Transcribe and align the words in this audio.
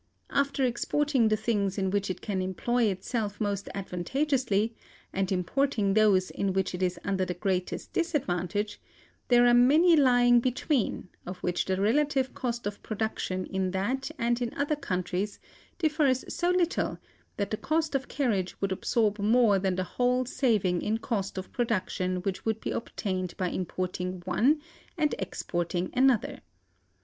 After 0.31 0.63
exporting 0.65 1.27
the 1.27 1.37
things 1.37 1.77
in 1.77 1.91
which 1.91 2.09
it 2.09 2.21
can 2.21 2.41
employ 2.41 2.85
itself 2.85 3.39
most 3.39 3.69
advantageously, 3.75 4.73
and 5.13 5.31
importing 5.31 5.93
those 5.93 6.31
in 6.31 6.53
which 6.53 6.73
it 6.73 6.81
is 6.81 6.97
under 7.03 7.23
the 7.23 7.35
greatest 7.35 7.93
disadvantage, 7.93 8.81
there 9.27 9.45
are 9.45 9.53
many 9.53 9.95
lying 9.95 10.39
between, 10.39 11.07
of 11.27 11.37
which 11.43 11.65
the 11.65 11.79
relative 11.79 12.33
cost 12.33 12.65
of 12.65 12.81
production 12.81 13.45
in 13.45 13.69
that 13.69 14.09
and 14.17 14.41
in 14.41 14.51
other 14.55 14.75
countries 14.75 15.39
differs 15.77 16.25
so 16.33 16.49
little 16.49 16.97
that 17.37 17.51
the 17.51 17.57
cost 17.57 17.93
of 17.93 18.07
carriage 18.07 18.59
would 18.59 18.71
absorb 18.71 19.19
more 19.19 19.59
than 19.59 19.75
the 19.75 19.83
whole 19.83 20.25
saving 20.25 20.81
in 20.81 20.97
cost 20.97 21.37
of 21.37 21.51
production 21.51 22.23
which 22.23 22.43
would 22.43 22.59
be 22.59 22.71
obtained 22.71 23.37
by 23.37 23.49
importing 23.49 24.23
one 24.25 24.59
and 24.97 25.13
exporting 25.19 25.91
another. 25.93 26.39